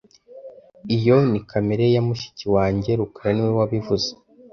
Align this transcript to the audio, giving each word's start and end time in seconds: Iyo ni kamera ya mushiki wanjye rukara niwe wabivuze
Iyo 0.97 1.15
ni 1.31 1.39
kamera 1.49 1.83
ya 1.95 2.01
mushiki 2.07 2.45
wanjye 2.55 2.91
rukara 2.99 3.31
niwe 3.33 3.51
wabivuze 3.59 4.09